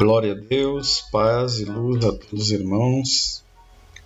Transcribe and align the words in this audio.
Glória 0.00 0.32
a 0.32 0.34
Deus, 0.34 1.02
paz 1.12 1.58
e 1.58 1.66
luz 1.66 2.02
a 2.06 2.12
todos 2.12 2.44
os 2.44 2.50
irmãos, 2.50 3.44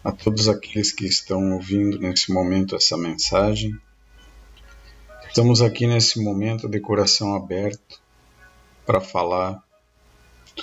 a 0.03 0.11
todos 0.11 0.48
aqueles 0.48 0.91
que 0.91 1.07
estão 1.07 1.53
ouvindo 1.53 2.00
nesse 2.00 2.32
momento 2.32 2.75
essa 2.75 2.96
mensagem. 2.96 3.80
Estamos 5.29 5.62
aqui 5.62 5.86
nesse 5.86 6.21
momento 6.21 6.68
de 6.68 6.80
coração 6.80 7.36
aberto 7.36 8.03
para 8.85 9.00
falar 9.00 9.62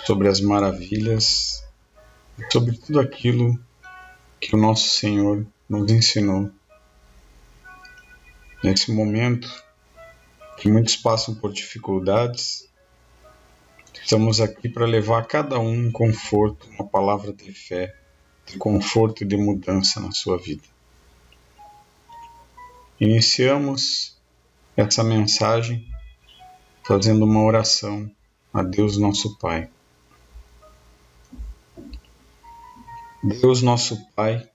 sobre 0.03 0.27
as 0.27 0.41
maravilhas, 0.41 1.63
sobre 2.51 2.77
tudo 2.77 2.99
aquilo 2.99 3.57
que 4.37 4.53
o 4.53 4.59
nosso 4.59 4.89
Senhor 4.89 5.47
nos 5.69 5.89
ensinou. 5.89 6.51
Nesse 8.61 8.91
momento 8.91 9.49
que 10.57 10.69
muitos 10.69 10.97
passam 10.97 11.33
por 11.33 11.53
dificuldades, 11.53 12.69
Estamos 13.93 14.39
aqui 14.41 14.69
para 14.69 14.85
levar 14.85 15.19
a 15.19 15.25
cada 15.25 15.59
um 15.59 15.87
um 15.87 15.91
conforto, 15.91 16.67
uma 16.69 16.85
palavra 16.85 17.33
de 17.33 17.51
fé, 17.53 17.95
de 18.45 18.57
conforto 18.57 19.23
e 19.23 19.27
de 19.27 19.37
mudança 19.37 19.99
na 19.99 20.11
sua 20.11 20.37
vida. 20.37 20.63
Iniciamos 22.99 24.17
essa 24.75 25.03
mensagem 25.03 25.87
fazendo 26.83 27.25
uma 27.25 27.41
oração 27.43 28.09
a 28.53 28.61
Deus 28.61 28.97
nosso 28.97 29.37
Pai. 29.37 29.69
Deus 33.23 33.61
nosso 33.61 34.03
Pai, 34.15 34.49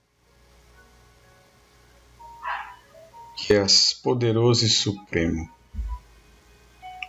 que 3.35 3.53
és 3.53 3.93
poderoso 3.93 4.65
e 4.65 4.69
supremo, 4.69 5.49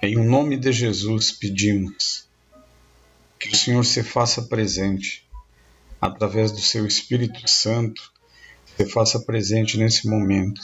em 0.01 0.17
o 0.17 0.23
nome 0.23 0.57
de 0.57 0.71
Jesus 0.71 1.33
pedimos 1.33 2.29
que 3.39 3.49
o 3.49 3.57
Senhor 3.57 3.85
se 3.85 4.05
faça 4.05 4.43
presente 4.43 5.29
através 6.01 6.53
do 6.53 6.61
seu 6.61 6.87
Espírito 6.87 7.49
Santo, 7.51 8.13
se 8.77 8.87
faça 8.87 9.19
presente 9.19 9.77
nesse 9.77 10.09
momento. 10.09 10.61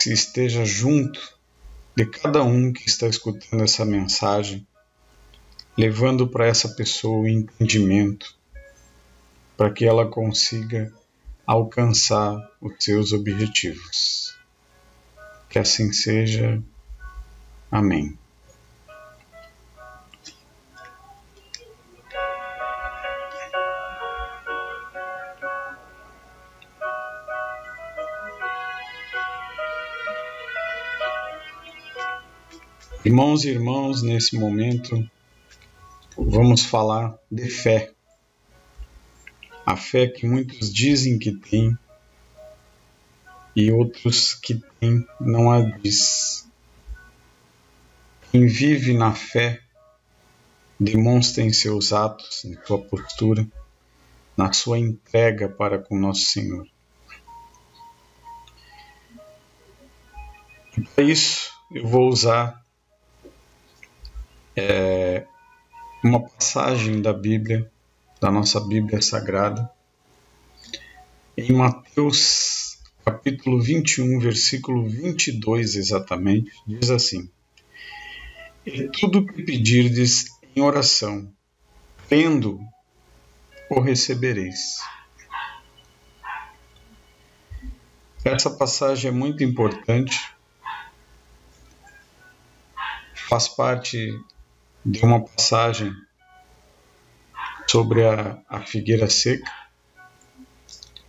Que 0.00 0.12
esteja 0.12 0.64
junto 0.64 1.20
de 1.94 2.06
cada 2.06 2.42
um 2.42 2.72
que 2.72 2.88
está 2.88 3.06
escutando 3.06 3.62
essa 3.62 3.84
mensagem, 3.84 4.66
levando 5.78 6.26
para 6.26 6.46
essa 6.46 6.70
pessoa 6.70 7.20
o 7.20 7.28
entendimento, 7.28 8.34
para 9.56 9.70
que 9.70 9.84
ela 9.84 10.08
consiga 10.08 10.92
alcançar 11.46 12.36
os 12.60 12.82
seus 12.82 13.12
objetivos. 13.12 14.36
Que 15.48 15.60
assim 15.60 15.92
seja. 15.92 16.60
Amém. 17.72 18.18
Irmãos 33.04 33.44
e 33.44 33.48
irmãos, 33.48 34.02
nesse 34.02 34.38
momento 34.38 35.10
vamos 36.16 36.64
falar 36.66 37.18
de 37.30 37.48
fé. 37.48 37.90
A 39.64 39.76
fé 39.76 40.06
que 40.06 40.26
muitos 40.26 40.70
dizem 40.70 41.18
que 41.18 41.32
têm 41.32 41.76
e 43.56 43.72
outros 43.72 44.34
que 44.34 44.62
têm 44.78 45.06
não 45.18 45.50
a 45.50 45.62
diz. 45.62 46.31
Quem 48.32 48.46
vive 48.46 48.94
na 48.94 49.12
fé 49.12 49.60
demonstra 50.80 51.44
em 51.44 51.52
seus 51.52 51.92
atos, 51.92 52.46
em 52.46 52.56
sua 52.64 52.82
postura, 52.82 53.46
na 54.34 54.50
sua 54.54 54.78
entrega 54.78 55.50
para 55.50 55.78
com 55.78 55.98
nosso 55.98 56.22
Senhor. 56.22 56.66
E 60.78 60.80
para 60.80 61.04
isso 61.04 61.52
eu 61.70 61.86
vou 61.86 62.08
usar 62.08 62.64
é 64.56 65.26
uma 66.02 66.26
passagem 66.26 67.02
da 67.02 67.12
Bíblia, 67.12 67.70
da 68.18 68.30
nossa 68.30 68.58
Bíblia 68.60 69.02
Sagrada, 69.02 69.70
em 71.36 71.52
Mateus 71.52 72.78
capítulo 73.04 73.60
21, 73.60 74.18
versículo 74.18 74.88
22 74.88 75.76
exatamente, 75.76 76.50
diz 76.66 76.88
assim: 76.88 77.30
E 78.64 78.88
tudo 78.88 79.26
que 79.26 79.42
pedirdes 79.42 80.26
em 80.54 80.60
oração, 80.60 81.32
tendo, 82.08 82.60
o 83.68 83.80
recebereis. 83.80 84.78
Essa 88.24 88.50
passagem 88.50 89.08
é 89.08 89.12
muito 89.12 89.42
importante, 89.42 90.32
faz 93.28 93.48
parte 93.48 94.16
de 94.84 95.04
uma 95.04 95.24
passagem 95.24 95.92
sobre 97.66 98.06
a, 98.06 98.38
a 98.48 98.60
figueira 98.60 99.08
seca, 99.08 99.50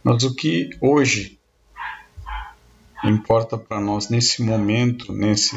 mas 0.04 0.24
o 0.24 0.34
que 0.34 0.70
hoje 0.82 1.40
importa 3.04 3.58
para 3.58 3.80
nós 3.80 4.10
nesse 4.10 4.42
momento, 4.42 5.12
nesse, 5.12 5.56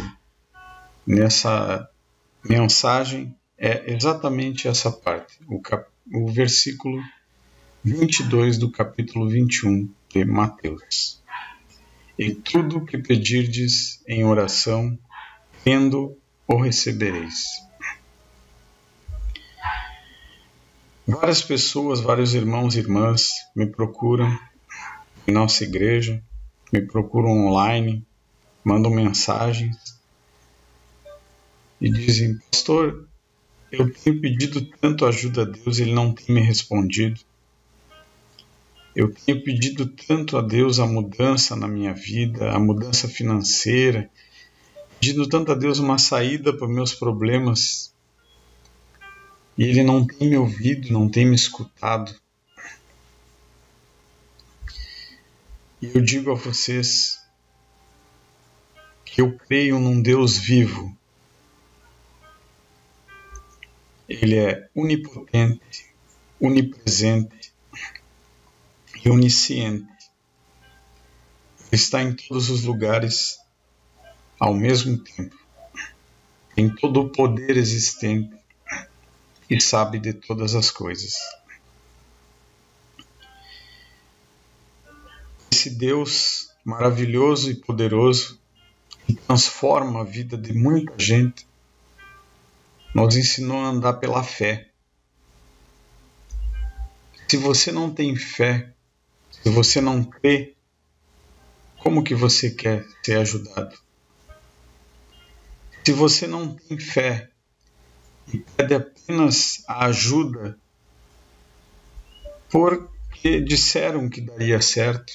nessa 1.06 1.88
mensagem, 2.44 3.34
é 3.56 3.92
exatamente 3.92 4.68
essa 4.68 4.90
parte, 4.90 5.38
o, 5.48 5.60
cap, 5.60 5.88
o 6.12 6.30
versículo 6.30 7.00
22 7.84 8.58
do 8.58 8.70
capítulo 8.70 9.28
21 9.28 9.88
de 10.08 10.24
Mateus. 10.24 11.22
E 12.18 12.34
tudo 12.34 12.84
que 12.84 12.98
pedirdes 12.98 14.02
em 14.06 14.24
oração, 14.24 14.98
tendo, 15.62 16.16
o 16.48 16.60
recebereis. 16.60 17.44
Várias 21.06 21.42
pessoas, 21.42 22.00
vários 22.00 22.34
irmãos 22.34 22.74
e 22.74 22.80
irmãs 22.80 23.28
me 23.54 23.66
procuram 23.66 24.38
em 25.26 25.32
nossa 25.32 25.64
igreja, 25.64 26.22
me 26.72 26.80
procuram 26.80 27.46
online, 27.46 28.04
mandam 28.64 28.90
mensagens 28.90 29.85
e 31.81 31.91
dizem: 31.91 32.38
Pastor, 32.50 33.06
eu 33.70 33.92
tenho 33.92 34.20
pedido 34.20 34.64
tanto 34.81 35.04
ajuda 35.04 35.42
a 35.42 35.44
Deus, 35.44 35.78
ele 35.78 35.92
não 35.92 36.12
tem 36.12 36.34
me 36.34 36.41
respondido. 36.41 37.20
Eu 38.94 39.12
tenho 39.12 39.42
pedido 39.42 39.86
tanto 39.86 40.38
a 40.38 40.42
Deus 40.42 40.78
a 40.78 40.86
mudança 40.86 41.54
na 41.54 41.69
minha 41.69 41.92
vida, 41.92 42.50
a 42.50 42.59
mudança 42.59 43.06
financeira, 43.06 44.09
pedindo 44.98 45.28
tanto 45.28 45.53
a 45.53 45.54
Deus 45.54 45.78
uma 45.78 45.98
saída 45.98 46.53
para 46.56 46.66
meus 46.66 46.94
problemas 46.94 47.94
e 49.59 49.65
ele 49.65 49.82
não 49.82 50.06
tem 50.06 50.28
me 50.28 50.36
ouvido, 50.36 50.92
não 50.92 51.09
tem 51.09 51.25
me 51.25 51.34
escutado. 51.34 52.15
E 55.81 55.91
eu 55.94 56.03
digo 56.03 56.31
a 56.31 56.34
vocês 56.34 57.19
que 59.04 59.22
eu 59.22 59.36
creio 59.38 59.78
num 59.78 60.00
Deus 60.00 60.36
vivo. 60.36 60.94
Ele 64.08 64.38
é 64.38 64.68
onipotente, 64.74 65.86
onipresente 66.40 67.52
e 69.04 69.10
onisciente. 69.10 69.86
Ele 71.58 71.68
está 71.72 72.03
em 72.03 72.14
todos 72.14 72.48
os 72.48 72.62
lugares 72.62 73.38
ao 74.38 74.54
mesmo 74.54 74.98
tempo, 74.98 75.36
em 76.56 76.72
todo 76.74 77.00
o 77.00 77.10
poder 77.10 77.56
existente 77.56 78.36
e 79.50 79.60
sabe 79.60 79.98
de 79.98 80.12
todas 80.12 80.54
as 80.54 80.70
coisas. 80.70 81.14
Esse 85.50 85.70
Deus 85.70 86.54
maravilhoso 86.64 87.50
e 87.50 87.54
poderoso 87.54 88.41
que 89.06 89.14
transforma 89.14 90.00
a 90.00 90.04
vida 90.04 90.36
de 90.36 90.52
muita 90.52 90.98
gente 90.98 91.47
nos 92.97 93.15
ensinou 93.15 93.59
a 93.59 93.69
andar 93.69 93.93
pela 93.95 94.22
fé. 94.22 94.71
Se 97.28 97.37
você 97.37 97.71
não 97.71 97.91
tem 97.93 98.16
fé, 98.16 98.72
se 99.31 99.51
você 99.51 99.83
não 99.83 100.03
crê, 100.03 100.54
como 101.78 102.03
que 102.03 102.15
você 102.15 102.51
quer 102.51 102.87
ser 103.04 103.19
ajudado? 103.19 103.77
Se 105.84 105.93
você 105.93 106.27
não 106.27 106.54
tem 106.54 106.78
fé, 106.78 107.28
e 108.33 108.39
pede 108.39 108.75
apenas 108.75 109.63
a 109.69 109.84
ajuda 109.84 110.59
porque 112.48 113.43
disseram 113.43 114.09
que 114.09 114.22
daria 114.22 114.63
certo, 114.63 115.13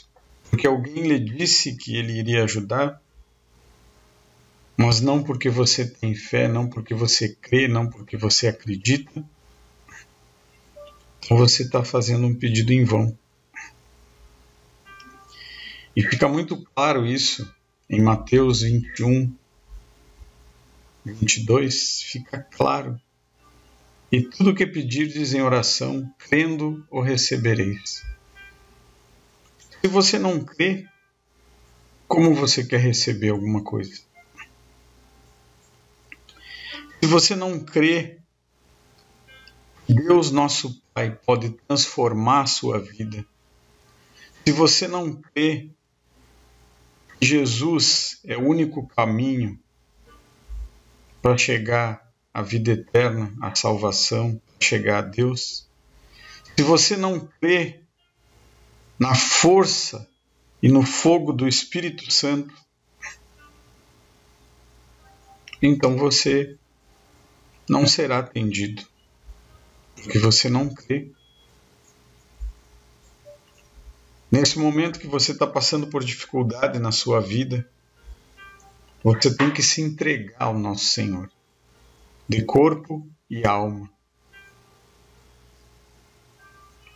porque 0.51 0.67
alguém 0.67 1.07
lhe 1.07 1.19
disse 1.19 1.75
que 1.75 1.97
ele 1.97 2.19
iria 2.19 2.43
ajudar, 2.43 3.01
Mas 4.81 4.99
não 4.99 5.21
porque 5.21 5.49
você 5.49 5.85
tem 5.85 6.15
fé, 6.15 6.47
não 6.47 6.67
porque 6.67 6.95
você 6.95 7.29
crê, 7.29 7.67
não 7.67 7.87
porque 7.87 8.17
você 8.17 8.47
acredita, 8.47 9.23
então 11.19 11.37
você 11.37 11.61
está 11.63 11.83
fazendo 11.83 12.25
um 12.25 12.33
pedido 12.33 12.73
em 12.73 12.83
vão. 12.83 13.15
E 15.95 16.01
fica 16.01 16.27
muito 16.27 16.63
claro 16.73 17.05
isso 17.05 17.53
em 17.87 18.01
Mateus 18.01 18.61
21, 18.61 19.31
22, 21.05 22.01
fica 22.01 22.39
claro. 22.39 22.99
E 24.11 24.21
tudo 24.21 24.55
que 24.55 24.65
pedirdes 24.65 25.33
em 25.33 25.41
oração, 25.41 26.11
crendo, 26.17 26.85
o 26.89 27.01
recebereis. 27.01 28.03
Se 29.79 29.87
você 29.87 30.17
não 30.17 30.43
crê, 30.43 30.85
como 32.07 32.33
você 32.33 32.63
quer 32.63 32.79
receber 32.79 33.29
alguma 33.29 33.63
coisa? 33.63 33.95
Se 33.95 34.05
você 37.11 37.35
não 37.35 37.59
crê, 37.59 38.19
Deus 39.87 40.31
nosso 40.31 40.81
Pai 40.93 41.11
pode 41.11 41.49
transformar 41.67 42.43
a 42.43 42.45
sua 42.45 42.79
vida. 42.79 43.25
Se 44.45 44.53
você 44.53 44.87
não 44.87 45.21
crê, 45.21 45.69
Jesus 47.21 48.21
é 48.25 48.37
o 48.37 48.47
único 48.47 48.87
caminho 48.87 49.59
para 51.21 51.37
chegar 51.37 52.09
à 52.33 52.41
vida 52.41 52.71
eterna, 52.71 53.35
à 53.41 53.53
salvação, 53.55 54.41
para 54.57 54.67
chegar 54.67 54.97
a 54.99 55.01
Deus. 55.01 55.69
Se 56.57 56.63
você 56.63 56.95
não 56.95 57.19
crê 57.41 57.81
na 58.97 59.13
força 59.15 60.09
e 60.63 60.69
no 60.69 60.81
fogo 60.81 61.33
do 61.33 61.45
Espírito 61.45 62.09
Santo, 62.09 62.53
então 65.61 65.97
você 65.97 66.57
não 67.71 67.87
será 67.87 68.19
atendido, 68.19 68.85
porque 69.95 70.19
você 70.19 70.49
não 70.49 70.67
crê. 70.67 71.09
Nesse 74.29 74.59
momento 74.59 74.99
que 74.99 75.07
você 75.07 75.31
está 75.31 75.47
passando 75.47 75.87
por 75.87 76.03
dificuldade 76.03 76.79
na 76.79 76.91
sua 76.91 77.21
vida, 77.21 77.65
você 79.01 79.33
tem 79.33 79.49
que 79.49 79.63
se 79.63 79.81
entregar 79.81 80.35
ao 80.37 80.53
nosso 80.53 80.83
Senhor, 80.83 81.31
de 82.27 82.43
corpo 82.43 83.09
e 83.29 83.47
alma. 83.47 83.89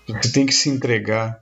Você 0.05 0.29
tem 0.29 0.45
que 0.45 0.53
se 0.53 0.69
entregar 0.69 1.41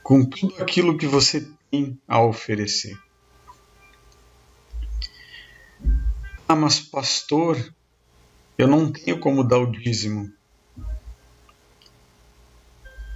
com 0.00 0.24
tudo 0.24 0.62
aquilo 0.62 0.96
que 0.96 1.08
você 1.08 1.50
tem 1.72 2.00
a 2.06 2.22
oferecer. 2.22 2.96
Ah, 6.52 6.56
mas 6.56 6.80
pastor, 6.80 7.72
eu 8.58 8.66
não 8.66 8.90
tenho 8.90 9.20
como 9.20 9.44
dar 9.44 9.58
o 9.58 9.70
dízimo. 9.70 10.28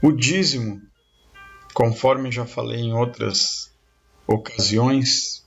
O 0.00 0.12
dízimo, 0.12 0.80
conforme 1.72 2.30
já 2.30 2.46
falei 2.46 2.78
em 2.78 2.92
outras 2.92 3.72
ocasiões, 4.24 5.44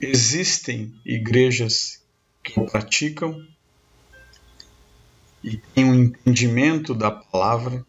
existem 0.00 0.94
igrejas 1.04 2.00
que 2.44 2.60
o 2.60 2.64
praticam 2.64 3.34
e 5.42 5.56
têm 5.56 5.84
um 5.84 5.94
entendimento 5.94 6.94
da 6.94 7.10
palavra, 7.10 7.84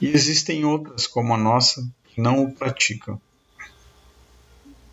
e 0.00 0.08
existem 0.08 0.64
outras, 0.64 1.06
como 1.06 1.32
a 1.32 1.38
nossa, 1.38 1.80
que 2.06 2.20
não 2.20 2.42
o 2.42 2.52
praticam. 2.52 3.22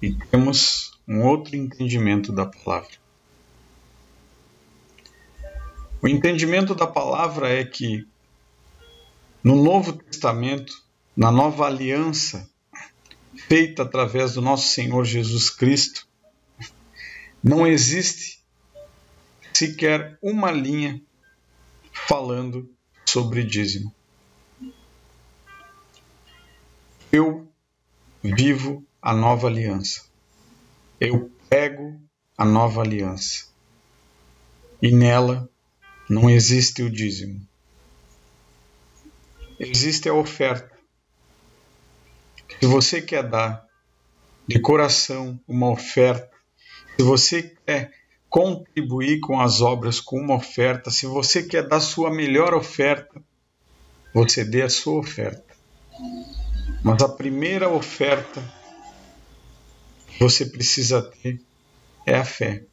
E 0.04 0.14
temos 0.14 1.00
um 1.08 1.22
outro 1.22 1.56
entendimento 1.56 2.34
da 2.34 2.46
palavra. 2.46 2.92
O 6.02 6.10
entendimento 6.10 6.76
da 6.76 6.86
palavra 6.86 7.48
é 7.48 7.64
que 7.64 8.06
no 9.42 9.64
Novo 9.64 9.94
Testamento, 9.94 10.74
na 11.16 11.32
nova 11.32 11.68
aliança 11.68 12.52
feita 13.48 13.84
através 13.84 14.34
do 14.34 14.42
nosso 14.42 14.68
Senhor 14.74 15.06
Jesus 15.06 15.50
Cristo, 15.50 16.06
não 17.42 17.66
existe 17.66 18.44
sequer 19.54 20.18
uma 20.22 20.52
linha 20.52 21.02
falando 21.94 22.70
sobre 23.06 23.42
dízimo. 23.42 23.96
Eu 27.10 27.50
vivo 28.22 28.86
a 29.04 29.14
nova 29.14 29.48
aliança 29.48 30.14
eu 31.06 31.30
pego 31.50 32.00
a 32.38 32.46
nova 32.46 32.82
aliança. 32.82 33.48
E 34.82 34.90
nela 34.90 35.50
não 36.10 36.30
existe 36.30 36.82
o 36.82 36.90
dízimo. 36.90 37.46
Existe 39.60 40.08
a 40.08 40.14
oferta. 40.14 40.72
Se 42.58 42.66
você 42.66 43.02
quer 43.02 43.28
dar 43.30 43.66
de 44.48 44.62
coração 44.62 45.38
uma 45.46 45.70
oferta, 45.70 46.30
se 46.98 47.04
você 47.04 47.54
quer 47.66 47.92
contribuir 48.30 49.20
com 49.20 49.42
as 49.42 49.60
obras 49.60 50.00
com 50.00 50.18
uma 50.18 50.36
oferta, 50.36 50.90
se 50.90 51.06
você 51.06 51.44
quer 51.44 51.68
dar 51.68 51.82
sua 51.82 52.10
melhor 52.10 52.54
oferta, 52.54 53.22
você 54.14 54.46
dê 54.46 54.62
a 54.62 54.70
sua 54.70 55.00
oferta. 55.00 55.54
Mas 56.82 57.02
a 57.04 57.10
primeira 57.10 57.70
oferta 57.70 58.42
você 60.24 60.46
precisa 60.46 61.02
ter 61.02 61.42
é 62.06 62.16
a 62.16 62.24
fé. 62.24 62.64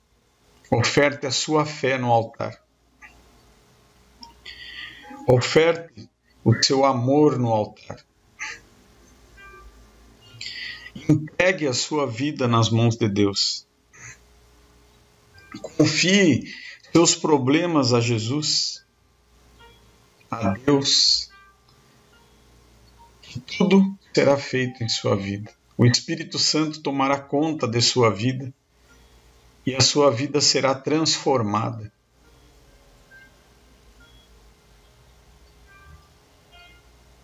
Oferte 0.70 1.26
a 1.26 1.32
sua 1.32 1.66
fé 1.66 1.98
no 1.98 2.12
altar. 2.12 2.62
Oferte 5.26 6.08
o 6.44 6.54
seu 6.62 6.84
amor 6.84 7.40
no 7.40 7.48
altar. 7.48 7.98
Entregue 11.08 11.66
a 11.66 11.72
sua 11.72 12.06
vida 12.06 12.46
nas 12.46 12.70
mãos 12.70 12.96
de 12.96 13.08
Deus. 13.08 13.66
Confie 15.76 16.54
seus 16.92 17.16
problemas 17.16 17.92
a 17.92 18.00
Jesus, 18.00 18.86
a 20.30 20.50
Deus, 20.50 21.32
tudo 23.58 23.98
será 24.14 24.36
feito 24.36 24.84
em 24.84 24.88
sua 24.88 25.16
vida. 25.16 25.59
O 25.80 25.86
Espírito 25.86 26.38
Santo 26.38 26.82
tomará 26.82 27.18
conta 27.18 27.66
de 27.66 27.80
sua 27.80 28.10
vida 28.10 28.52
e 29.64 29.74
a 29.74 29.80
sua 29.80 30.10
vida 30.10 30.38
será 30.38 30.74
transformada. 30.74 31.90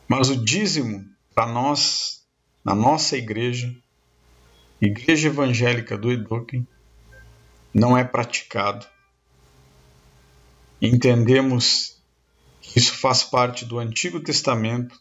Mas 0.09 0.31
o 0.31 0.43
dízimo, 0.43 1.05
para 1.35 1.53
nós, 1.53 2.27
na 2.65 2.75
nossa 2.75 3.15
igreja, 3.15 3.77
Igreja 4.81 5.29
Evangélica 5.29 5.99
do 5.99 6.11
Edoquim, 6.11 6.67
não 7.75 7.95
é 7.95 8.05
praticado. 8.05 8.87
Entendemos 10.81 12.03
que 12.63 12.79
isso 12.79 12.95
faz 12.95 13.23
parte 13.23 13.67
do 13.67 13.79
Antigo 13.79 14.19
Testamento 14.19 14.99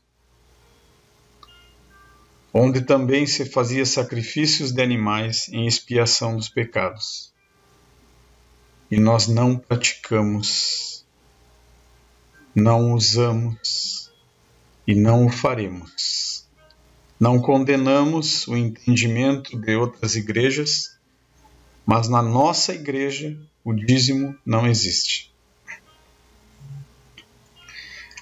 onde 2.58 2.80
também 2.80 3.28
se 3.28 3.44
fazia 3.44 3.86
sacrifícios 3.86 4.72
de 4.72 4.82
animais 4.82 5.50
em 5.50 5.68
expiação 5.68 6.38
dos 6.38 6.48
pecados. 6.48 7.34
E 8.90 8.98
nós 8.98 9.28
não 9.28 9.58
praticamos, 9.58 11.06
não 12.56 12.94
usamos 12.94 14.10
e 14.88 14.96
não 14.96 15.26
o 15.26 15.30
faremos. 15.30 16.48
Não 17.20 17.42
condenamos 17.42 18.48
o 18.48 18.56
entendimento 18.56 19.60
de 19.60 19.76
outras 19.76 20.16
igrejas, 20.16 20.98
mas 21.86 22.08
na 22.08 22.22
nossa 22.22 22.74
igreja 22.74 23.38
o 23.66 23.74
dízimo 23.74 24.34
não 24.46 24.66
existe. 24.66 25.30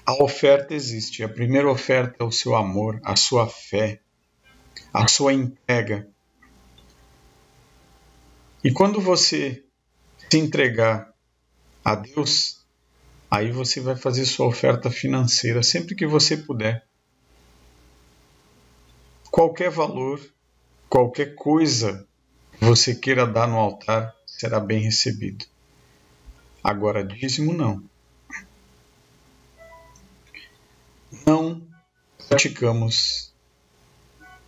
A 0.04 0.20
oferta 0.20 0.74
existe. 0.74 1.22
A 1.22 1.28
primeira 1.28 1.70
oferta 1.70 2.16
é 2.18 2.24
o 2.24 2.32
seu 2.32 2.56
amor, 2.56 3.00
a 3.04 3.14
sua 3.14 3.46
fé, 3.46 4.00
a 4.94 5.08
sua 5.08 5.32
entrega. 5.32 6.08
E 8.62 8.70
quando 8.70 9.00
você 9.00 9.64
se 10.30 10.38
entregar 10.38 11.12
a 11.84 11.96
Deus, 11.96 12.64
aí 13.28 13.50
você 13.50 13.80
vai 13.80 13.96
fazer 13.96 14.24
sua 14.24 14.46
oferta 14.46 14.88
financeira 14.92 15.64
sempre 15.64 15.96
que 15.96 16.06
você 16.06 16.36
puder. 16.36 16.86
Qualquer 19.32 19.68
valor, 19.68 20.20
qualquer 20.88 21.34
coisa 21.34 22.06
que 22.52 22.64
você 22.64 22.94
queira 22.94 23.26
dar 23.26 23.48
no 23.48 23.58
altar 23.58 24.14
será 24.24 24.60
bem 24.60 24.80
recebido. 24.80 25.44
Agora, 26.62 27.04
dízimo 27.04 27.52
não. 27.52 27.82
Não 31.26 31.66
praticamos 32.28 33.33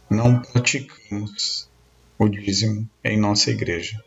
não 0.09 0.41
praticamos 0.41 1.69
o 2.19 2.29
dízimo 2.29 2.89
em 3.05 3.19
nossa 3.19 3.51
igreja. 3.51 4.03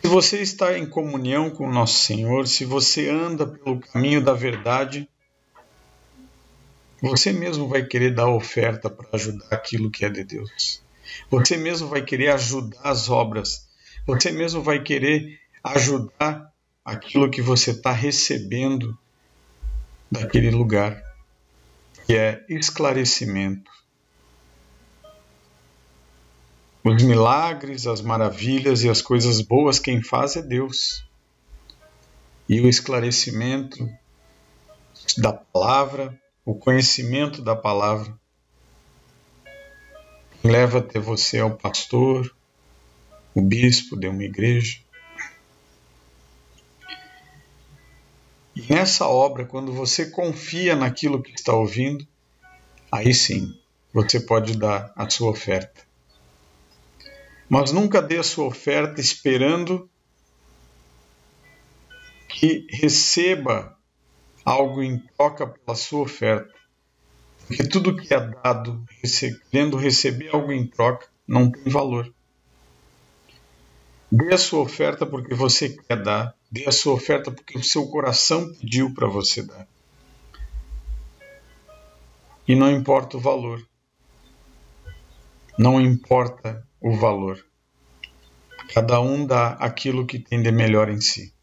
Se 0.00 0.08
você 0.08 0.42
está 0.42 0.76
em 0.78 0.86
comunhão 0.86 1.48
com 1.50 1.70
nosso 1.70 2.04
Senhor, 2.04 2.46
se 2.46 2.64
você 2.64 3.08
anda 3.08 3.46
pelo 3.46 3.80
caminho 3.80 4.22
da 4.22 4.34
verdade, 4.34 5.08
você 7.00 7.32
mesmo 7.32 7.68
vai 7.68 7.84
querer 7.84 8.14
dar 8.14 8.28
oferta 8.28 8.90
para 8.90 9.08
ajudar 9.12 9.46
aquilo 9.50 9.90
que 9.90 10.04
é 10.04 10.10
de 10.10 10.24
Deus. 10.24 10.82
Você 11.30 11.56
mesmo 11.56 11.88
vai 11.88 12.02
querer 12.02 12.30
ajudar 12.30 12.80
as 12.82 13.08
obras. 13.08 13.68
Você 14.06 14.30
mesmo 14.30 14.62
vai 14.62 14.82
querer 14.82 15.40
ajudar 15.62 16.52
aquilo 16.84 17.30
que 17.30 17.40
você 17.40 17.70
está 17.70 17.92
recebendo 17.92 18.98
daquele 20.10 20.50
lugar, 20.50 21.02
que 22.06 22.14
é 22.14 22.44
esclarecimento. 22.48 23.70
Os 26.84 27.02
milagres, 27.02 27.86
as 27.86 28.02
maravilhas 28.02 28.84
e 28.84 28.90
as 28.90 29.00
coisas 29.00 29.40
boas 29.40 29.78
quem 29.78 30.02
faz 30.02 30.36
é 30.36 30.42
Deus. 30.42 31.02
E 32.46 32.60
o 32.60 32.68
esclarecimento 32.68 33.88
da 35.16 35.32
palavra, 35.32 36.18
o 36.44 36.54
conhecimento 36.54 37.40
da 37.40 37.56
palavra, 37.56 38.14
leva 40.42 40.80
até 40.80 41.00
você 41.00 41.38
ao 41.38 41.56
pastor, 41.56 42.36
o 43.34 43.40
bispo 43.40 43.96
de 43.96 44.06
uma 44.06 44.22
igreja. 44.22 44.83
E 48.54 48.72
nessa 48.72 49.08
obra, 49.08 49.44
quando 49.44 49.72
você 49.72 50.10
confia 50.10 50.76
naquilo 50.76 51.22
que 51.22 51.32
está 51.32 51.52
ouvindo, 51.52 52.06
aí 52.90 53.12
sim 53.12 53.58
você 53.92 54.20
pode 54.20 54.56
dar 54.56 54.92
a 54.94 55.08
sua 55.10 55.30
oferta. 55.30 55.82
Mas 57.48 57.72
nunca 57.72 58.00
dê 58.00 58.18
a 58.18 58.22
sua 58.22 58.46
oferta 58.46 59.00
esperando 59.00 59.88
que 62.28 62.66
receba 62.70 63.76
algo 64.44 64.82
em 64.82 64.98
troca 65.16 65.46
pela 65.46 65.76
sua 65.76 66.02
oferta. 66.02 66.52
Porque 67.46 67.64
tudo 67.68 67.96
que 67.96 68.12
é 68.12 68.20
dado, 68.20 68.84
querendo 69.50 69.76
receber 69.76 70.34
algo 70.34 70.52
em 70.52 70.66
troca, 70.66 71.08
não 71.26 71.50
tem 71.50 71.72
valor. 71.72 72.12
Dê 74.16 74.32
a 74.32 74.38
sua 74.38 74.60
oferta 74.60 75.04
porque 75.04 75.34
você 75.34 75.70
quer 75.70 76.00
dar. 76.00 76.36
Dê 76.48 76.68
a 76.68 76.70
sua 76.70 76.94
oferta 76.94 77.32
porque 77.32 77.58
o 77.58 77.64
seu 77.64 77.88
coração 77.88 78.54
pediu 78.54 78.94
para 78.94 79.08
você 79.08 79.42
dar. 79.42 79.66
E 82.46 82.54
não 82.54 82.70
importa 82.70 83.16
o 83.16 83.20
valor. 83.20 83.66
Não 85.58 85.80
importa 85.80 86.64
o 86.80 86.94
valor. 86.96 87.44
Cada 88.72 89.00
um 89.00 89.26
dá 89.26 89.54
aquilo 89.54 90.06
que 90.06 90.20
tem 90.20 90.40
de 90.40 90.52
melhor 90.52 90.88
em 90.88 91.00
si. 91.00 91.34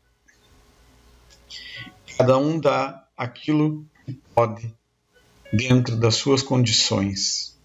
Cada 2.18 2.38
um 2.38 2.58
dá 2.58 3.06
aquilo 3.18 3.86
que 4.06 4.14
pode 4.34 4.74
dentro 5.52 5.98
das 5.98 6.16
suas 6.16 6.42
condições. 6.42 7.60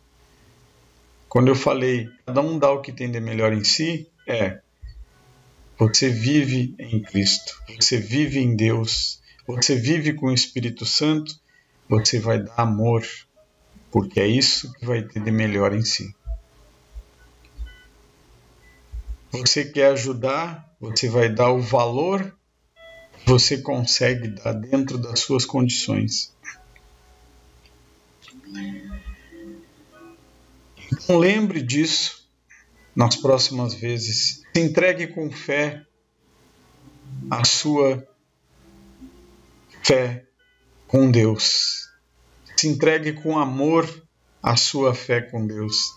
Quando 1.28 1.46
eu 1.46 1.54
falei, 1.54 2.08
cada 2.26 2.40
um 2.40 2.58
dá 2.58 2.72
o 2.72 2.80
que 2.80 2.90
tem 2.90 3.08
de 3.08 3.20
melhor 3.20 3.52
em 3.52 3.62
si, 3.62 4.10
é 4.26 4.65
você 5.78 6.08
vive 6.08 6.74
em 6.78 7.02
Cristo, 7.02 7.62
você 7.78 7.98
vive 7.98 8.38
em 8.38 8.56
Deus, 8.56 9.20
você 9.46 9.76
vive 9.76 10.14
com 10.14 10.26
o 10.26 10.32
Espírito 10.32 10.86
Santo, 10.86 11.38
você 11.88 12.18
vai 12.18 12.42
dar 12.42 12.54
amor, 12.56 13.06
porque 13.90 14.18
é 14.18 14.26
isso 14.26 14.72
que 14.74 14.86
vai 14.86 15.02
ter 15.02 15.20
de 15.20 15.30
melhor 15.30 15.74
em 15.74 15.82
si. 15.82 16.14
Você 19.30 19.64
quer 19.66 19.92
ajudar, 19.92 20.74
você 20.80 21.10
vai 21.10 21.28
dar 21.28 21.50
o 21.50 21.60
valor 21.60 22.34
que 23.18 23.26
você 23.26 23.58
consegue 23.58 24.28
dar 24.28 24.54
dentro 24.54 24.96
das 24.96 25.20
suas 25.20 25.44
condições. 25.44 26.34
Então 30.90 31.18
lembre 31.18 31.60
disso 31.60 32.25
nas 32.96 33.14
próximas 33.14 33.74
vezes. 33.74 34.42
Se 34.54 34.60
entregue 34.60 35.08
com 35.08 35.30
fé 35.30 35.84
a 37.30 37.44
sua 37.44 38.08
fé 39.82 40.24
com 40.88 41.10
Deus. 41.10 41.88
Se 42.56 42.66
entregue 42.66 43.12
com 43.12 43.38
amor 43.38 43.86
a 44.42 44.56
sua 44.56 44.94
fé 44.94 45.20
com 45.20 45.46
Deus. 45.46 45.94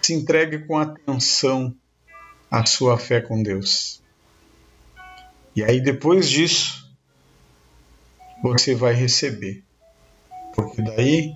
Se 0.00 0.14
entregue 0.14 0.66
com 0.66 0.78
atenção 0.78 1.76
a 2.50 2.64
sua 2.64 2.98
fé 2.98 3.20
com 3.20 3.42
Deus. 3.42 4.02
E 5.54 5.62
aí 5.62 5.80
depois 5.80 6.28
disso, 6.28 6.90
você 8.42 8.74
vai 8.74 8.94
receber. 8.94 9.62
Porque 10.54 10.80
daí 10.82 11.34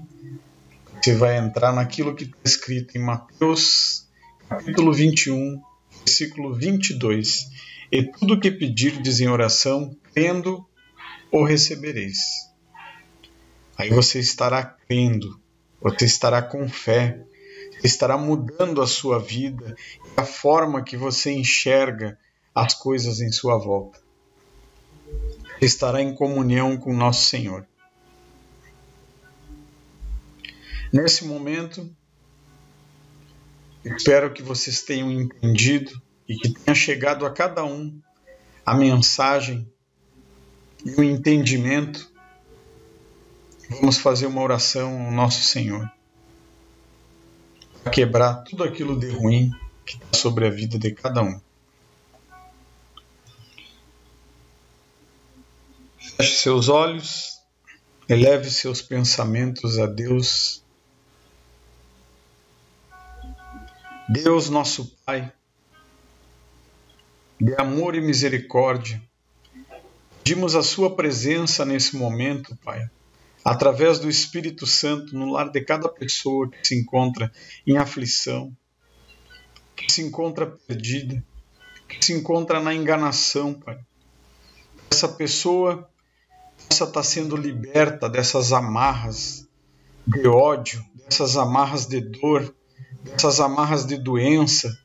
você 1.00 1.14
vai 1.14 1.36
entrar 1.36 1.72
naquilo 1.72 2.14
que 2.14 2.24
está 2.24 2.38
escrito 2.44 2.96
em 2.96 3.00
Mateus, 3.00 4.07
capítulo 4.48 4.94
21, 4.94 5.60
versículo 5.98 6.54
22. 6.54 7.50
E 7.92 8.02
tudo 8.02 8.40
que 8.40 8.50
pedirdes 8.50 9.20
em 9.20 9.28
oração, 9.28 9.94
crendo, 10.14 10.66
o 11.30 11.44
recebereis. 11.44 12.18
Aí 13.76 13.90
você 13.90 14.18
estará 14.18 14.64
crendo, 14.64 15.38
você 15.80 16.06
estará 16.06 16.40
com 16.40 16.66
fé, 16.68 17.20
estará 17.84 18.16
mudando 18.16 18.80
a 18.80 18.86
sua 18.86 19.18
vida 19.18 19.76
e 20.16 20.20
a 20.20 20.24
forma 20.24 20.82
que 20.82 20.96
você 20.96 21.30
enxerga 21.30 22.18
as 22.54 22.74
coisas 22.74 23.20
em 23.20 23.30
sua 23.30 23.58
volta. 23.58 24.00
Estará 25.60 26.00
em 26.00 26.14
comunhão 26.14 26.76
com 26.76 26.94
nosso 26.94 27.26
Senhor. 27.26 27.66
Nesse 30.92 31.26
momento, 31.26 31.94
espero 33.84 34.32
que 34.32 34.42
vocês 34.42 34.82
tenham 34.82 35.10
entendido 35.10 35.90
e 36.28 36.36
que 36.36 36.50
tenha 36.50 36.74
chegado 36.74 37.24
a 37.24 37.30
cada 37.30 37.64
um 37.64 38.00
a 38.64 38.74
mensagem 38.74 39.66
e 40.84 40.90
o 40.92 41.02
entendimento. 41.02 42.12
Vamos 43.70 43.98
fazer 43.98 44.26
uma 44.26 44.42
oração 44.42 45.06
ao 45.06 45.12
nosso 45.12 45.42
Senhor 45.42 45.90
para 47.82 47.92
quebrar 47.92 48.42
tudo 48.44 48.64
aquilo 48.64 48.98
de 48.98 49.08
ruim 49.08 49.50
que 49.86 49.94
está 49.94 50.18
sobre 50.18 50.46
a 50.46 50.50
vida 50.50 50.78
de 50.78 50.92
cada 50.92 51.22
um. 51.22 51.40
Feche 56.16 56.36
seus 56.36 56.68
olhos, 56.68 57.40
eleve 58.08 58.50
seus 58.50 58.82
pensamentos 58.82 59.78
a 59.78 59.86
Deus 59.86 60.62
Deus 64.10 64.48
nosso 64.48 64.96
Pai, 65.04 65.30
de 67.38 67.54
amor 67.60 67.94
e 67.94 68.00
misericórdia, 68.00 69.02
pedimos 70.24 70.54
a 70.54 70.62
Sua 70.62 70.96
presença 70.96 71.62
nesse 71.62 71.94
momento, 71.94 72.56
Pai, 72.64 72.88
através 73.44 73.98
do 73.98 74.08
Espírito 74.08 74.66
Santo 74.66 75.14
no 75.14 75.30
lar 75.30 75.50
de 75.50 75.60
cada 75.60 75.90
pessoa 75.90 76.48
que 76.48 76.66
se 76.66 76.74
encontra 76.74 77.30
em 77.66 77.76
aflição, 77.76 78.50
que 79.76 79.92
se 79.92 80.00
encontra 80.00 80.46
perdida, 80.46 81.22
que 81.86 82.02
se 82.02 82.14
encontra 82.14 82.60
na 82.60 82.72
enganação, 82.72 83.52
Pai. 83.52 83.78
Essa 84.90 85.08
pessoa 85.08 85.86
possa 86.66 86.84
estar 86.84 87.02
sendo 87.02 87.36
liberta 87.36 88.08
dessas 88.08 88.54
amarras 88.54 89.46
de 90.06 90.26
ódio, 90.26 90.82
dessas 91.04 91.36
amarras 91.36 91.84
de 91.84 92.00
dor, 92.00 92.54
dessas 93.02 93.40
amarras 93.40 93.86
de 93.86 93.96
doença, 93.96 94.78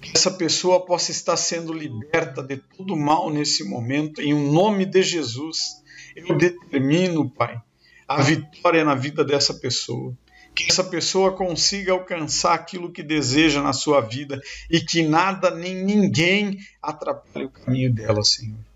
que 0.00 0.12
essa 0.14 0.30
pessoa 0.30 0.84
possa 0.84 1.10
estar 1.10 1.36
sendo 1.36 1.72
liberta 1.72 2.42
de 2.42 2.56
todo 2.56 2.96
mal 2.96 3.30
nesse 3.30 3.64
momento, 3.64 4.20
em 4.20 4.32
um 4.32 4.52
nome 4.52 4.86
de 4.86 5.02
Jesus. 5.02 5.82
Eu 6.16 6.36
determino, 6.36 7.28
Pai, 7.28 7.60
a 8.08 8.22
vitória 8.22 8.84
na 8.84 8.94
vida 8.94 9.24
dessa 9.24 9.54
pessoa. 9.54 10.16
Que 10.54 10.70
essa 10.70 10.82
pessoa 10.82 11.32
consiga 11.32 11.92
alcançar 11.92 12.54
aquilo 12.54 12.90
que 12.90 13.02
deseja 13.02 13.62
na 13.62 13.72
sua 13.72 14.00
vida 14.00 14.40
e 14.68 14.80
que 14.80 15.02
nada 15.02 15.50
nem 15.50 15.74
ninguém 15.84 16.58
atrapalhe 16.82 17.46
o 17.46 17.50
caminho 17.50 17.92
dela, 17.92 18.24
Senhor 18.24 18.69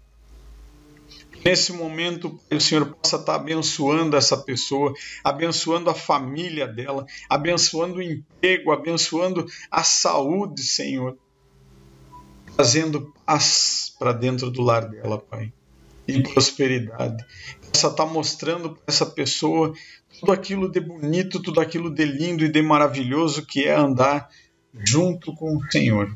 nesse 1.45 1.73
momento 1.73 2.41
o 2.51 2.61
Senhor 2.61 2.87
possa 2.95 3.17
estar 3.17 3.35
abençoando 3.35 4.17
essa 4.17 4.37
pessoa, 4.37 4.95
abençoando 5.23 5.91
a 5.91 5.95
família 5.95 6.67
dela, 6.67 7.07
abençoando 7.29 7.99
o 7.99 8.03
emprego, 8.03 8.73
abençoando 8.73 9.47
a 9.71 9.83
saúde, 9.83 10.63
Senhor, 10.63 11.19
trazendo 12.57 13.13
paz 13.27 13.95
para 13.99 14.13
dentro 14.13 14.51
do 14.51 14.63
lar 14.63 14.89
dela, 14.89 15.19
Pai. 15.19 15.53
e 16.09 16.23
prosperidade. 16.23 17.25
Possa 17.73 17.89
estar 17.89 18.07
mostrando 18.07 18.71
para 18.71 18.83
essa 18.87 19.07
pessoa 19.07 19.75
tudo 20.21 20.33
aquilo 20.33 20.71
de 20.71 20.81
bonito, 20.81 21.41
tudo 21.41 21.61
aquilo 21.61 21.91
de 21.91 22.05
lindo 22.05 22.45
e 22.45 22.49
de 22.49 22.63
maravilhoso 22.63 23.45
que 23.45 23.65
é 23.65 23.75
andar 23.75 24.29
junto 24.73 25.35
com 25.35 25.57
o 25.57 25.71
Senhor. 25.71 26.15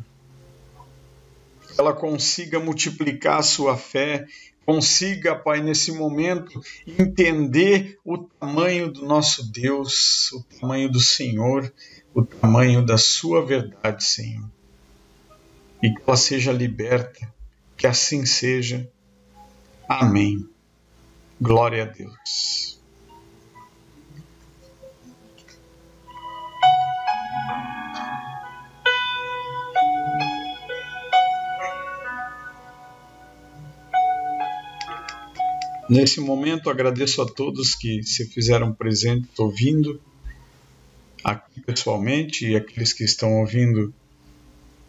Ela 1.77 1.93
consiga 1.93 2.59
multiplicar 2.59 3.39
a 3.39 3.43
sua 3.43 3.77
fé, 3.77 4.27
consiga, 4.69 5.35
Pai, 5.35 5.63
nesse 5.63 5.91
momento, 5.93 6.61
entender 6.87 7.99
o 8.05 8.19
tamanho 8.19 8.93
do 8.93 9.07
nosso 9.07 9.51
Deus, 9.51 10.31
o 10.31 10.43
tamanho 10.61 10.93
do 10.93 11.01
Senhor, 11.01 11.73
o 12.15 12.23
tamanho 12.23 12.85
da 12.85 12.99
sua 12.99 13.43
verdade, 13.43 14.05
Senhor. 14.05 14.45
E 15.83 15.91
que 15.91 16.03
ela 16.07 16.19
seja 16.19 16.53
liberta, 16.53 17.35
que 17.79 17.87
assim 17.87 18.27
seja. 18.27 18.87
Amém. 19.89 20.47
Glória 21.41 21.85
a 21.85 21.87
Deus. 21.87 22.78
Nesse 35.89 36.21
momento, 36.21 36.69
agradeço 36.69 37.23
a 37.23 37.27
todos 37.27 37.75
que 37.75 38.03
se 38.03 38.27
fizeram 38.27 38.75
presentes 38.75 39.39
ouvindo 39.39 39.99
aqui 41.25 41.63
pessoalmente 41.63 42.47
e 42.47 42.55
aqueles 42.55 42.93
que 42.93 43.05
estão 43.05 43.41
ouvindo 43.41 43.95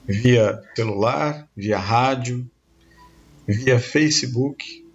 via 0.05 0.61
celular, 0.75 1.47
via 1.55 1.79
rádio, 1.79 2.49
via 3.47 3.79
Facebook. 3.79 4.85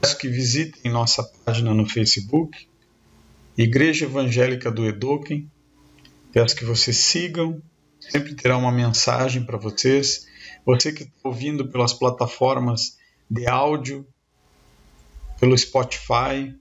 Peço 0.00 0.18
que 0.18 0.28
visitem 0.28 0.92
nossa 0.92 1.22
página 1.22 1.72
no 1.72 1.88
Facebook, 1.88 2.68
Igreja 3.56 4.04
Evangélica 4.04 4.70
do 4.70 4.86
Edoquem. 4.86 5.50
Peço 6.32 6.54
que 6.54 6.66
vocês 6.66 6.98
sigam, 6.98 7.62
sempre 7.98 8.34
terá 8.34 8.58
uma 8.58 8.70
mensagem 8.72 9.42
para 9.42 9.56
vocês. 9.56 10.26
Você 10.66 10.92
que 10.92 11.04
está 11.04 11.28
ouvindo 11.28 11.66
pelas 11.68 11.94
plataformas 11.94 12.98
de 13.30 13.46
áudio, 13.46 14.06
pelo 15.38 15.56
Spotify. 15.56 16.54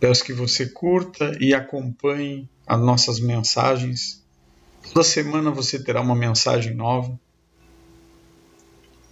Peço 0.00 0.24
que 0.24 0.32
você 0.32 0.66
curta 0.66 1.36
e 1.40 1.54
acompanhe 1.54 2.48
as 2.66 2.80
nossas 2.80 3.18
mensagens. 3.18 4.24
Toda 4.82 5.02
semana 5.02 5.50
você 5.50 5.82
terá 5.82 6.00
uma 6.00 6.14
mensagem 6.14 6.74
nova. 6.74 7.18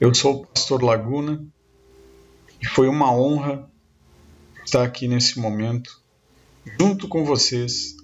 Eu 0.00 0.14
sou 0.14 0.42
o 0.42 0.46
Pastor 0.46 0.82
Laguna 0.82 1.44
e 2.60 2.66
foi 2.66 2.88
uma 2.88 3.12
honra 3.12 3.70
estar 4.64 4.84
aqui 4.84 5.08
nesse 5.08 5.38
momento, 5.38 6.02
junto 6.78 7.08
com 7.08 7.24
vocês, 7.24 7.96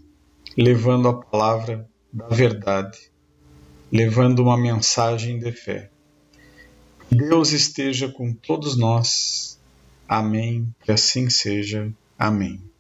levando 0.57 1.09
a 1.09 1.15
palavra 1.15 1.89
da 2.13 2.29
verdade, 2.29 3.11
levando 3.91 4.41
uma 4.41 4.57
mensagem 4.57 5.39
de 5.39 5.53
fé. 5.53 5.91
Deus 7.11 7.53
esteja 7.53 8.09
com 8.09 8.33
todos 8.33 8.77
nós 8.77 9.61
Amém. 10.09 10.73
Que 10.83 10.93
assim 10.93 11.29
seja. 11.31 11.93
Amém. 12.19 12.72